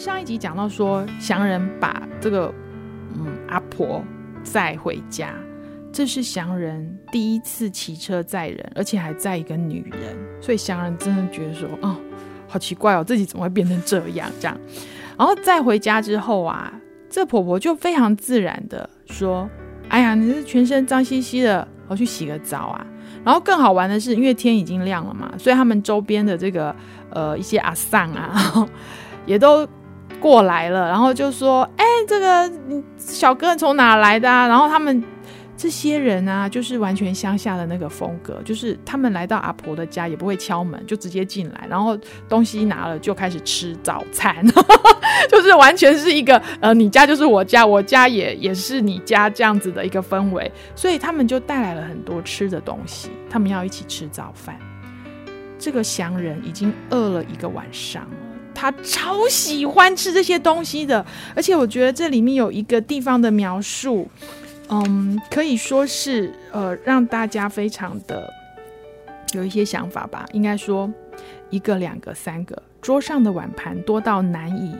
[0.00, 2.50] 上一集讲到说，祥人把这个
[3.14, 4.02] 嗯阿婆
[4.42, 5.34] 载回家，
[5.92, 11.94] 这是祥人第一次骑车载人，而且还载一个女人，所以祥人真的觉得说，哦，
[12.48, 14.30] 好奇怪哦，自己怎么会变成这样？
[14.40, 14.58] 这样，
[15.18, 16.72] 然后载回家之后啊，
[17.10, 19.46] 这婆婆就非常自然的说，
[19.90, 22.86] 哎呀，你是全身脏兮兮的，我去洗个澡啊。
[23.22, 26.74] 然后更好玩的是，因为天已经亮了嘛，所以他们周边的这个
[27.10, 28.66] 呃一些阿桑啊，
[29.26, 29.68] 也 都
[30.20, 32.52] 过来了，然后就说：“哎，这个
[32.98, 35.02] 小哥从哪来的啊？”然后他们。
[35.62, 41.94] 这些人啊，就是完全乡下的那个风格，就是他们来到阿婆的家也不会敲门，就直接进来，然后
[42.30, 44.34] 东西拿了就开始吃早餐，
[45.28, 54.58] 就是完全是一个呃，你家就是我家，我家也也是你家这样子的一个氛围，所以他们就带来了很多吃的东西，他们要一起吃早饭。
[55.58, 58.08] 这个祥人已经饿了一个晚上，
[58.54, 64.08] 他超喜欢吃这些东西的，而且我觉得这里面有一个地方的描述。
[64.68, 68.32] 嗯，可以说是呃，让大家非常的
[69.32, 70.24] 有一些想法吧。
[70.32, 70.88] 应该说，
[71.50, 74.76] 一个、两个、三个，桌上的碗盘多到难以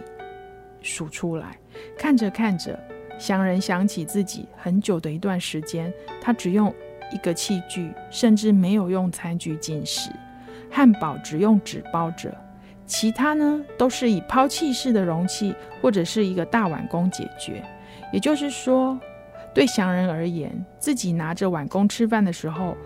[0.81, 1.59] 数出来。
[1.99, 2.79] 看着看着，
[3.19, 6.73] 祥人想起自己很久的一段时间，他只用
[7.13, 10.11] 一个器具，甚至没有用餐具进食。
[10.71, 12.33] 汉堡只用纸包着，
[12.91, 17.65] 其他呢都是以抛弃式的容器或者是一个大碗公解决。
[18.13, 18.99] 也就是说。
[19.53, 22.77] 对祥人而言，自己拿着碗公吃饭的时候，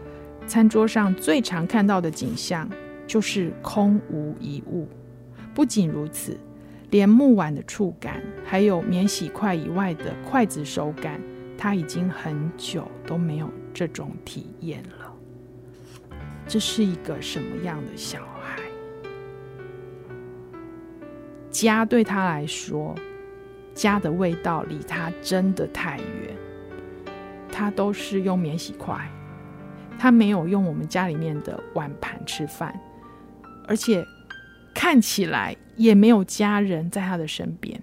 [0.46, 2.66] 餐桌上最常看到的景象
[3.06, 4.88] 就是空无一物。
[5.52, 6.38] 不仅如此，
[6.88, 11.20] 连木碗的触感，还有免洗筷以外的筷子手感，
[11.58, 15.12] 他已经很久都没有这种体验了。
[16.48, 18.20] 这是一个什么样的小
[21.54, 22.92] 家对他来说，
[23.74, 26.36] 家的味道离他真的太远。
[27.52, 29.08] 他都是用免洗筷，
[29.96, 32.74] 他没有用我们家里面的碗盘吃饭，
[33.68, 34.04] 而且
[34.74, 37.80] 看起来也没有家人在他的身边，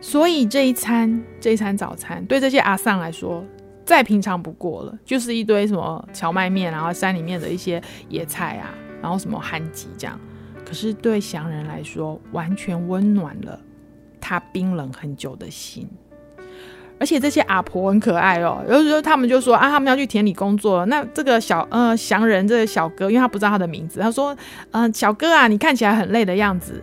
[0.00, 3.44] 所以这一餐这一餐早餐对这些阿桑来说
[3.84, 8.72] 再平常不过了，就是一堆什么荞麦面，然后山里面的一些野菜啊，
[9.02, 10.16] 然后什么番薯这样，
[10.70, 13.58] 可是对祥人来说，完全温暖了
[14.20, 15.84] 他冰冷很久的心。
[17.00, 20.86] 而且这些阿婆很可爱哦，有时候他们就说啊，他们要去田里工作。
[20.86, 24.36] 那这个小呃祥人这个小哥，因为他不知道他的名字，他说
[24.70, 26.80] 嗯、小哥啊，你看起来很累的样子，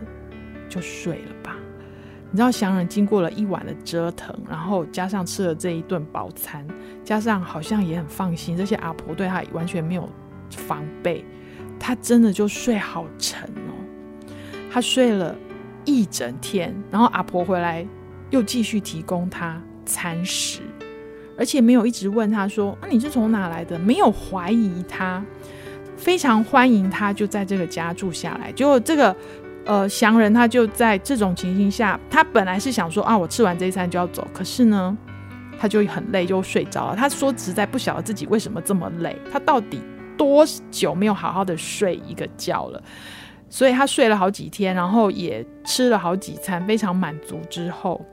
[0.68, 1.56] 就睡了吧。
[2.30, 6.62] 你知道祥人经过了一晚的折腾，然后加上吃了这一顿饱餐，
[7.02, 10.06] 加上好像也很放心，这些阿婆对他完全没有
[10.50, 11.24] 防备，
[11.80, 13.77] 他真的就睡好沉哦。
[14.70, 15.34] 他睡了
[15.84, 17.86] 一整天，然后阿婆回来
[18.30, 20.60] 又继续提供他餐食，
[21.38, 25.24] 而且没有一直问他说：“啊，你是从哪来的？”没有怀疑他，
[25.96, 28.52] 非常欢迎他，就在这个家住下来。
[28.52, 29.16] 结果这个
[29.64, 34.96] 呃祥人他就在这种情形下，他本来是想说：“啊，我吃完这一餐就要走。”可是呢，
[35.58, 36.96] 他就很累，就睡着了。
[36.96, 39.80] 他说实在不晓得自己为什么这么累，他到底
[40.18, 42.82] 多久没有好好的睡一个觉了？
[43.50, 48.04] 所以他睡了好几天，然后也吃了好几餐，非常满足之后。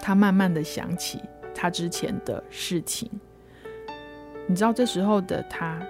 [0.00, 1.20] 他慢慢的想起
[1.54, 3.08] 他之前的事情，
[4.46, 5.80] 你知道这时候的他，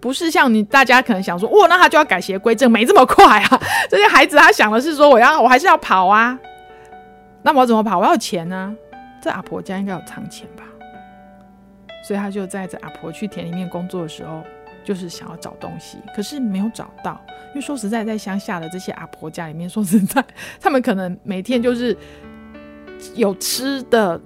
[0.00, 3.60] 不是像你大家可能想说，哇，那他就要改邪归正，没这么快啊。
[3.90, 6.38] 这些孩子他想的是说，我要我还是要跑啊，
[7.42, 7.98] 那我怎么跑？
[7.98, 8.74] 我要钱啊。
[9.20, 10.62] 这阿婆家应该有藏钱吧，
[12.04, 14.42] 所以他就在这阿婆去田里面工作的时候，
[14.86, 20.24] 就是想要找东西，可是没有找到，因为说实在，在乡下的这些阿婆家里面， 说实在，
[20.58, 21.94] 他们可能每天就是。
[23.14, 24.18] 有吃的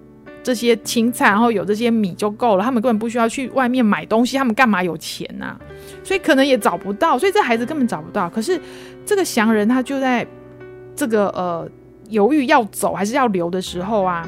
[0.44, 5.58] 这些青菜，然后有这些米就够了，他们根本不需要去外面买东西，他们干嘛有钱呐、
[6.04, 8.30] 所以可能也找不到，所以这孩子根本找不到。
[8.30, 8.58] 可是
[9.04, 10.24] 这个祥人他就在
[10.94, 11.68] 这个呃
[12.10, 14.26] 犹豫要走还是要留的时候啊，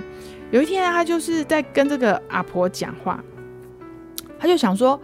[0.50, 3.22] 有一天他就是在跟这个阿婆讲话，
[4.40, 5.00] 他就想说，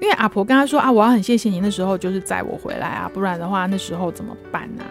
[0.00, 4.84] 因为阿婆跟他说啊，我要很谢谢你那时候就是载我回来啊，不然的话那时候怎么办呢、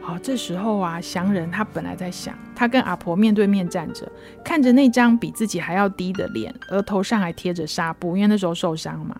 [0.00, 4.10] 好，这时候啊，祥人他本来在想，他跟阿婆面对面站着，
[4.44, 9.14] 看着那张比自己还要低的脸，额头上还贴着纱布，因为那时候受伤嘛。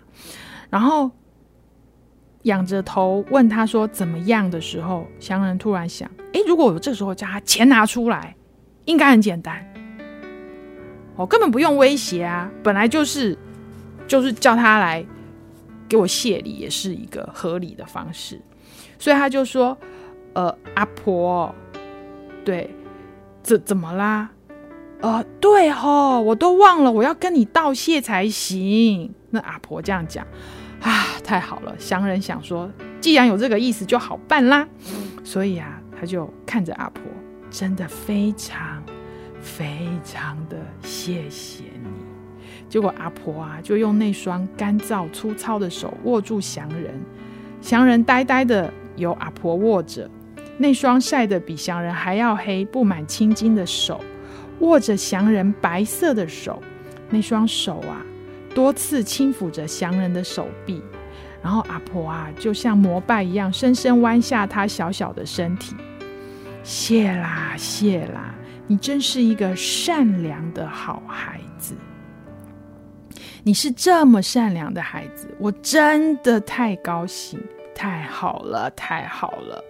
[0.69, 1.11] 然后
[2.43, 8.35] 仰着头问他说怎么样的时候，祥人突然想，诶，如果我这时候叫他钱拿出来，
[8.85, 9.63] 应该很简单，
[11.15, 13.37] 我根本不用威胁啊，本来就是
[14.07, 15.05] 就是叫他来
[15.87, 18.41] 给我谢礼，也是一个合理的方式。
[18.99, 19.77] 所以他就说
[20.33, 21.53] ：“呃，阿婆，
[22.43, 22.69] 对，
[23.43, 24.29] 怎怎么啦？
[25.01, 30.25] 呃，对吼，我都忘了，我要跟你道谢才行。”那阿婆这样讲，
[30.81, 31.75] 啊，太好了！
[31.77, 34.67] 祥人想说，既然有这个意思，就好办啦。
[35.23, 37.03] 所以啊，他就看着阿婆，
[37.51, 38.81] 真的非常
[39.41, 42.06] 非常的谢谢你。
[42.69, 46.93] 结果阿婆啊，就用那双干燥粗糙的手握住祥人，
[47.61, 50.09] 祥人呆呆的由阿婆握着，
[50.57, 54.01] 那双晒得比祥人还要黑、布满青筋的手，
[54.59, 56.61] 握着祥人白色的手，
[57.09, 58.01] 那双手啊，
[58.53, 60.81] 多次轻抚着祥人的手臂，
[61.41, 65.75] 然后阿婆啊，就像膜拜一样，深深弯下她小小的身体，
[66.63, 68.35] 谢啦谢啦，
[68.67, 71.73] 你真是一个善良的好孩子。
[73.47, 77.41] 你是这么善良的孩子，我真的太高兴，
[77.73, 79.63] 太好了，太好了。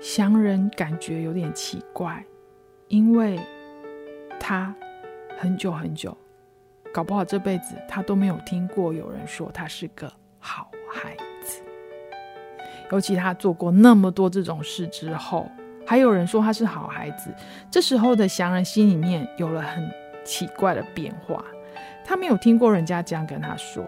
[0.00, 2.24] 祥人感觉有点奇怪，
[2.88, 3.38] 因为
[4.40, 4.74] 他
[5.36, 6.16] 很久很久，
[6.94, 11.14] 搞不好这辈子他都没有听过有人说他是个好孩
[11.44, 11.62] 子。
[12.90, 15.46] 尤其他做过那么多这种事之后，
[15.86, 17.30] 还有人说他是好孩子，
[17.70, 19.86] 这时候的祥人心里面有了很
[20.24, 21.44] 奇怪的变化。
[22.04, 23.82] 他没有听过人家这样跟他说，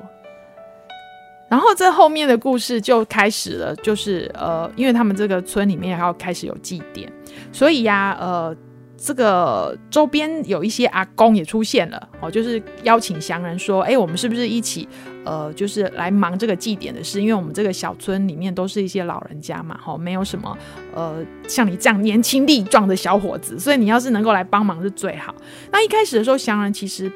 [1.48, 7.12] 然后这后面的故事就开始了，就是呃，因为他们这个村里面还要开始有祭典，
[7.52, 8.56] 所以呀，呃，
[8.96, 14.88] 这个周边有一些阿公也出现了哦，就是邀请祥人说，哎，我们是不是一起
[15.24, 17.20] 呃，就是来忙这个祭典的事？
[17.20, 20.56] 因为我们这个小村里面都是一些老人家嘛，哈，没有什么
[20.94, 25.34] 呃像你这样年轻力壮的小伙子，所以你要是能够来帮忙是最好。
[25.70, 27.12] 那一开始的时候，祥人其实。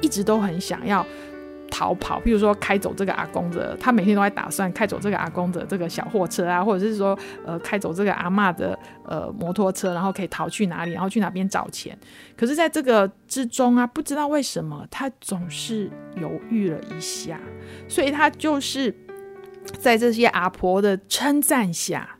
[0.00, 1.06] 一直都很想要
[1.70, 7.16] 逃跑，譬如说开走这个阿公的，他每天都在打算开走这个阿公的这个小货车啊，或者是说
[7.46, 11.96] 呃开走这个阿嬷的呃摩托车，然后可以逃去哪里，然后去哪边找钱。
[12.36, 17.38] 可是，在这个之中啊，不知道为什么他总是犹豫了一下，
[17.86, 18.92] 所以他就是
[19.78, 22.16] 在这些阿婆的称赞下，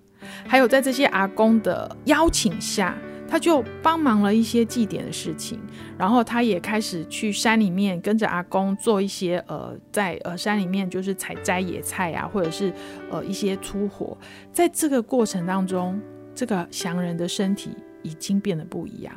[0.46, 2.94] 还有在这些阿公的邀请下。
[3.30, 5.60] 他就帮忙了一些祭典的事情，
[5.96, 12.72] 然后他也开始去山里面跟着阿公做一些呃，在呃山里面就是采摘野菜啊，或者是
[13.08, 14.18] 呃一些粗活。
[14.52, 16.00] 在这个过程当中，
[16.34, 17.70] 这个祥人的身体
[18.02, 19.14] 已经变得不一样。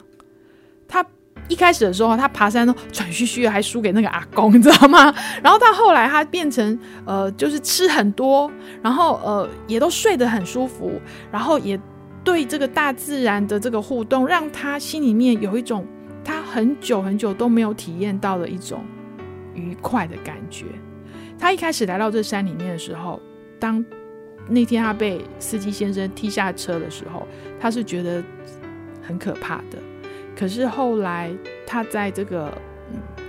[0.88, 1.04] 他
[1.50, 5.12] 一开始的时候，他爬山都喘吁吁，还输给那个阿公， 你知道吗？
[5.42, 8.52] 然后到后来，他变成呃，就是吃很多，
[8.84, 11.02] 然后呃，也都睡得很舒服，
[11.32, 11.80] 然后也。
[12.24, 15.86] 对这个大自然的这个互动，让他心里面有一种
[16.24, 18.84] 他很久很久都没有体验到的一种
[19.54, 20.66] 愉快的感觉。
[21.38, 23.22] 他一开始来到这山里面的时候，
[23.60, 23.84] 当
[24.48, 27.28] 那天他被司机先生踢下车的时候，
[27.60, 28.24] 他是觉得
[29.02, 29.78] 很可怕的。
[30.36, 31.32] 可是后来
[31.68, 32.52] 他在这个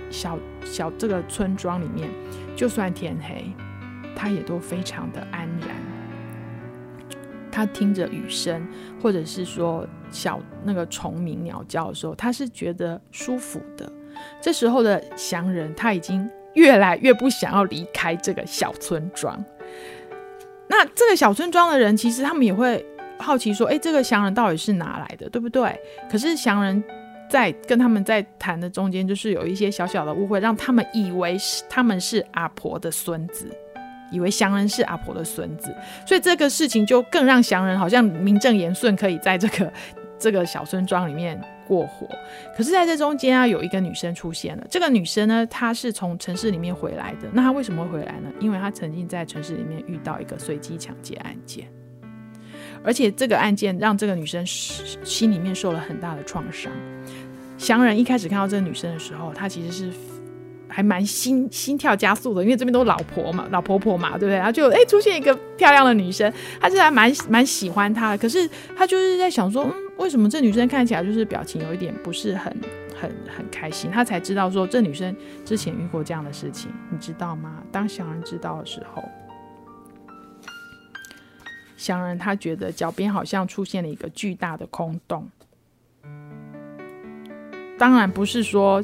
[0.09, 2.09] 小小这个村庄里面，
[2.55, 3.45] 就算天黑，
[4.15, 5.84] 他也都非常的安然。
[7.55, 8.67] 他听着雨声，
[9.01, 13.89] 或者是说小那个虫鸣鸟叫的时候，他是觉得舒服的。
[14.41, 19.41] 这时候的祥人，他已经越来越不想要离开这个小村庄。
[20.67, 22.85] 那这个小村庄的人，其实他们也会
[23.19, 25.79] 好奇说：“哎，这个祥人到底是哪来的，对不对？”
[26.11, 26.83] 可是祥人
[27.29, 33.49] 在跟他们在谈的中间，就是有一些小小的误会，让他们以为是他们是阿婆的孙子。
[34.11, 39.71] 以为祥人是阿婆的孙子，所以这个事情就更让祥人好像名正言顺可以在这个
[40.17, 42.07] 这个小村庄里面过活。
[42.55, 44.65] 可是，在这中间啊，有一个女生出现了。
[44.69, 47.27] 这个女生呢，她是从城市里面回来的。
[47.33, 48.31] 那她为什么会回来呢？
[48.39, 51.67] 因为她曾经在城市里面遇到一个随机抢劫案件，
[52.83, 56.71] 而且这个案件让这个女生心里面受了很大的创伤。
[57.57, 59.91] 祥人一开始看到这个女生的时候，她其实是。
[60.67, 64.35] 还蛮心心跳加速的，因为这边都是老婆嘛，老婆婆嘛，对不对？
[64.35, 68.17] 然后就哎出现一个漂亮的女生，他就还蛮蛮喜欢她的。
[68.17, 72.55] 可是他就是在想说，嗯，为什么这女生看起来就是表情有一点不是很
[72.99, 73.89] 很很开心？
[73.91, 77.63] 他才知道说，这女生之前遇过这样的事情，你知道吗？
[77.71, 79.03] 当祥人知道的时候，
[81.77, 85.29] 祥人他觉得脚边好像出现了一个巨大的空洞。
[87.77, 88.83] 当然不是说。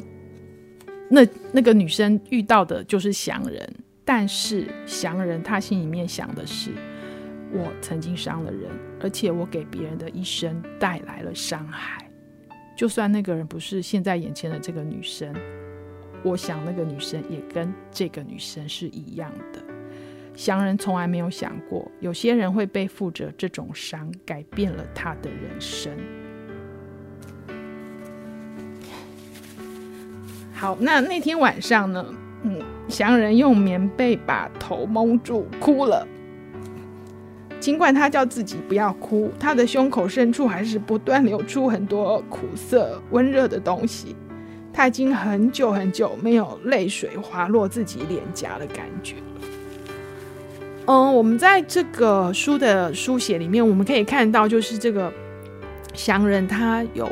[1.14, 1.20] 那
[1.52, 3.70] 那个女生遇到的就是祥人，
[4.02, 6.70] 但是祥人他心里面想的是，
[7.52, 12.08] 我曾经伤了人，而且我给别人的一生带来了伤害。
[12.74, 15.34] 就算那个人不是现在眼前的这个女生，
[16.22, 19.62] 我想那个女生也跟这个女生是一样的。
[20.34, 25.92] 祥人从来没有想过，有些人会背负着这种伤，改变了他的人生。
[30.62, 32.06] 好，那那天晚上呢，
[32.44, 36.06] 嗯，祥人用棉被把头蒙住，哭了。
[37.58, 44.14] 尽管他叫自己不要哭，他的胸口深处还是不断流出很多苦涩、温热的东西。
[44.72, 49.16] 他已经很久很久没有泪水滑落自己脸颊的感觉。
[50.86, 55.12] 嗯，我们在这个书的书写里面，我们可以看到，就是这个
[55.92, 57.10] 祥人他有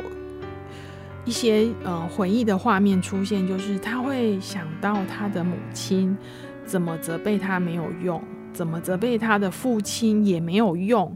[1.25, 6.17] 一些呃回忆的画面出现，就是他会想到他的母亲
[6.65, 8.21] 怎么责备他没有用。
[8.53, 11.15] 怎么责备他的父亲也没有用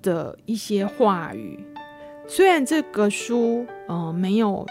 [0.00, 1.58] 的一些话语。
[2.28, 4.64] 虽然这个书，呃，没有，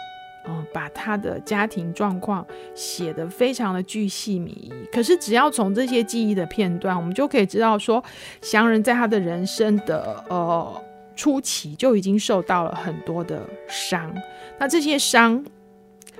[0.46, 8.02] 呃，把他的家庭状况写得非常的巨细靡遗，可是只要从这些记忆的片段，我们就可以知道说，
[8.42, 10.82] 祥人在他的人生的呃
[11.18, 14.16] 初期就已经受到了很多的伤。
[14.58, 15.44] 那这些伤，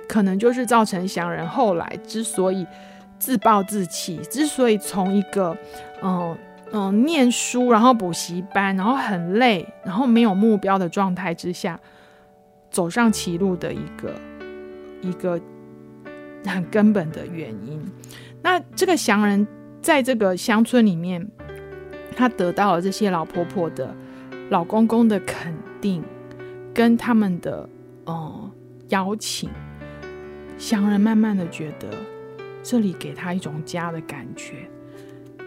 [0.06, 2.66] 可能就是造成祥人后来之所以。
[3.20, 5.58] 自暴自弃，之所以从一个
[6.04, 6.38] 嗯
[6.70, 11.80] 嗯念书，然后补习班，然后很累，然后没有目标的状态之下，
[12.70, 14.14] 走上歧路的一个
[15.02, 15.40] 一个
[16.44, 17.84] 很根本的原因。
[18.40, 19.44] 那这个祥人
[19.82, 21.28] 在这个乡村里面，
[22.16, 23.92] 他得到了这些老婆婆的、
[24.50, 26.02] 老公公的肯定，
[26.74, 27.68] 跟他们的
[28.06, 28.50] 嗯
[28.88, 29.48] 邀请，
[30.56, 31.88] 祥人慢慢的觉得。
[32.60, 34.68] 这里给他一种家的感觉，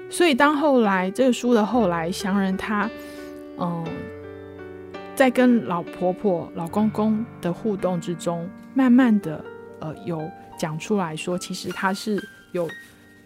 [0.09, 2.89] 所以当后来这个书的后来，祥人他，
[3.59, 3.85] 嗯，
[5.13, 9.43] 在跟老婆婆、老公公的互动之中，慢慢的，
[9.81, 10.27] 呃，有
[10.57, 12.19] 讲出来说，其实他是
[12.53, 12.67] 有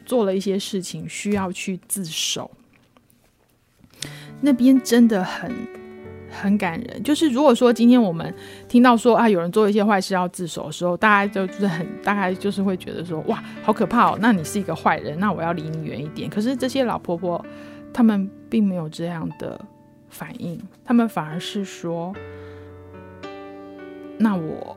[0.06, 2.52] 做了一些事情需要去自首，
[4.42, 5.52] 那边真的很。
[6.38, 8.34] 很感人，就是如果说今天我们
[8.68, 16.30] 听到说啊，有人做一些坏事要自首的时候，大家就就是很大概就是会觉得说哇，好可怕哦，那你是一个坏人，那我要离你远一点。
[16.30, 17.42] 可是这些老婆婆，
[17.94, 19.58] 她们并没有这样的
[20.10, 22.14] 反应，她们反而是说，
[24.18, 24.76] 那我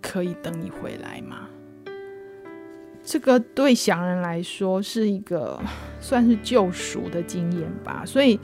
[0.00, 1.48] 可以等你回来吗？
[3.12, 5.60] 这个对祥人来说是一个
[6.00, 8.40] 算是救赎的经验吧，所以。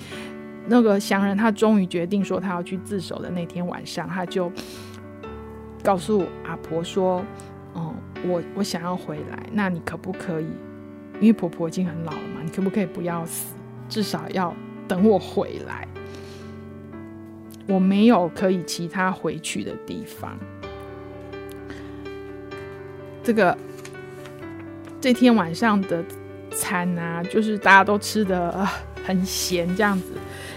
[0.70, 4.52] 那个祥人，他终于决定说他要去自首的那天晚上，他就
[5.82, 7.24] 告诉阿婆说：“、
[7.74, 7.94] 嗯，
[8.26, 10.46] 我我想要回来，那你可不可以？
[11.14, 13.54] 因为婆婆已经很老了嘛，你可不可以不要死？
[13.88, 14.54] 至少要
[14.86, 15.88] 等我回来。
[17.66, 20.38] 我没有可以其他回去的地方。
[23.22, 23.56] 这个
[25.00, 26.04] 这天晚上的
[26.50, 28.66] 餐啊，就是大家都吃得
[29.04, 30.06] 很咸，这样子。”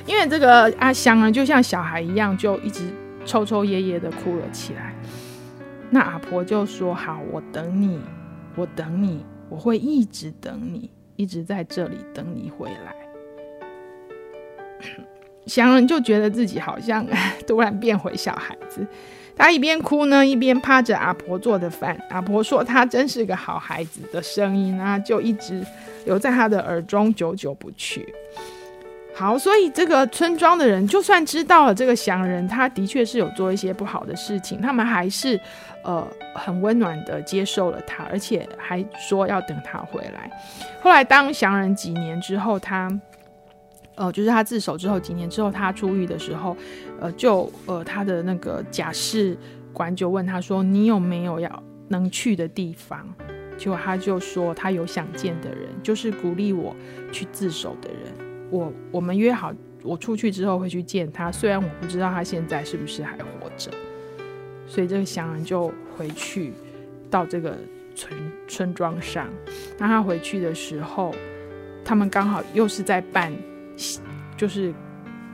[0.08, 2.84] 因为这个阿香呢，就像小孩一样，就一直
[3.26, 4.96] 抽抽噎噎的哭了起来。
[5.92, 8.00] 那阿婆就说：“好，我等你，
[8.56, 12.96] 我等你，我会一直等你，一直在这里等你回来。”
[15.46, 17.06] 祥人就觉得自己好像
[17.46, 18.86] 突然变回小孩子，
[19.42, 22.00] 他一边哭呢，一边趴着阿婆做的饭。
[22.12, 25.66] 阿婆说：“他真是个好孩子”的声音啊，就一直
[26.06, 28.08] 留在他的耳中，久久不去。
[29.16, 35.40] 好，所以这个村庄的人就算知道了这个祥人，他的确是有做一些不好的事情，他们还是
[35.84, 40.30] 呃很温暖的接受了他，而且还说要等他回来。
[40.84, 42.88] 后来当祥人几年之后，他
[44.02, 46.58] 呃就是他自首之后几年之后，他出狱的时候，
[47.00, 49.38] 呃就呃他的那个假释
[49.72, 53.08] 官就问他说：“你有没有要能去的地方？”
[53.60, 56.76] 结果他就说：“他有想见的人，就是鼓励我
[57.12, 59.54] 去自首的人。”我我们约好，
[59.84, 61.32] 我出去之后会去见他。
[61.32, 63.70] 虽然我不知道他现在是不是还活着，
[64.68, 66.54] 所以这个祥人就回去
[67.10, 67.56] 到这个
[67.96, 69.30] 村村庄上。
[69.78, 71.14] 当他回去的时候，
[71.86, 73.32] 他们刚好又是在办，
[74.38, 74.74] 就是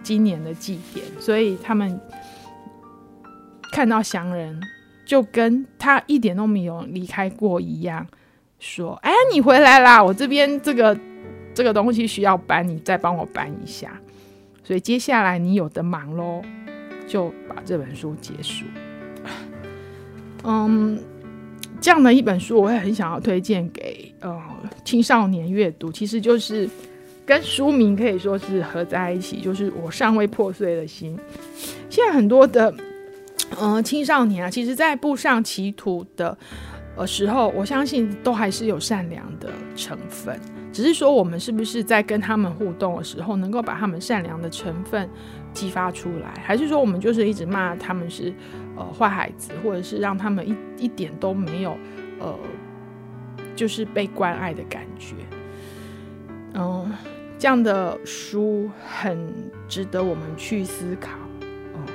[0.04, 2.00] 今年的祭典，所以他们
[3.72, 4.62] 看到祥人，
[5.06, 8.08] 就跟他一点都没有离开过一样，
[8.60, 10.04] 说：“哎，你回来啦！
[10.04, 10.98] 我这边这个。”
[11.58, 14.00] 这个东西需要搬，你再帮我搬一下。
[14.64, 16.40] 所以接下来你有的忙喽，
[17.08, 18.64] 就把这本书结束。
[20.44, 21.02] 嗯，
[21.82, 24.40] 这样的一本书，我会很想要推荐给呃
[24.86, 25.92] 青少年阅读。
[25.92, 26.70] 其实就是
[27.28, 31.20] 跟书名可以说是合在一起，就是我尚未破碎的心。
[31.90, 32.74] 现在很多的
[33.60, 36.36] 呃青少年啊，其实在步上歧途的
[36.96, 40.40] 呃时候，我相信都还是有善良的成分，
[40.72, 45.10] 只是说我们是不是在跟他们互动的时候，能够把他们善良的成分
[45.52, 48.34] 激发出来，还是说我们就是一直骂他们是
[48.78, 51.78] 呃坏孩子，或者是让他们一一点都没有
[52.22, 52.34] 呃
[53.54, 55.16] 就是被关爱的感觉？
[56.60, 56.92] 嗯、
[57.38, 59.34] 这样的书很
[59.68, 61.18] 值得我们去思考。
[61.74, 61.86] 哦、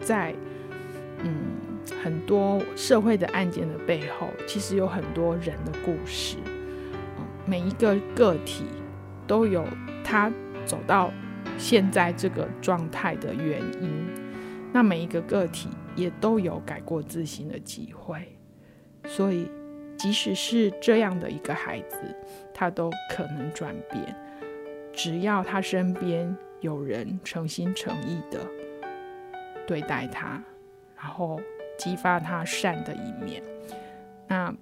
[0.00, 0.34] 在
[1.22, 1.58] 嗯。
[2.02, 6.36] 很多社会的案件的背后，其实有很多人的故事。
[6.46, 8.64] 嗯每一个个体
[9.26, 9.64] 都有
[10.04, 10.30] 他
[10.66, 11.10] 走到
[11.56, 13.90] 现在这个状态的原因。
[14.70, 18.36] 那每一个个体也都有改过自新的机会。
[19.06, 19.50] 所以，
[19.96, 21.96] 即使是这样的一个孩子，
[22.52, 24.14] 他都可能转变。
[24.98, 28.40] 只要他身边有人诚心诚意的
[29.66, 30.42] 对待他，
[30.96, 31.40] 然后。
[31.78, 33.40] 激发他善的一面。
[34.26, 34.52] 那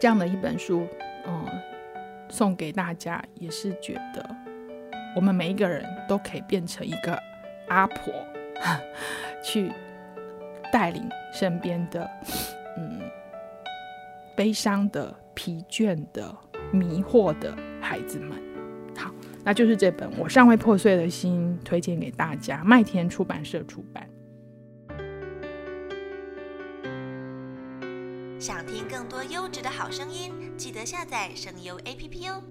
[0.00, 0.86] 这样的一本书，
[1.26, 1.44] 嗯，
[2.28, 4.24] 送给大家也是觉得，
[5.16, 7.20] 我们每一个人都可以变成一个
[7.66, 8.14] 阿婆，
[9.42, 9.72] 去
[10.72, 12.08] 带领身边的，
[12.78, 13.00] 嗯，
[14.36, 16.32] 悲伤的、疲倦的、
[16.70, 18.53] 迷惑的孩子们。
[19.44, 24.08] 那就是这本《我尚未破碎的心》，推荐给大家，麦田出版社出版。
[28.40, 32.42] 想听更多优质的好声音，记得下载声优 APP 哦。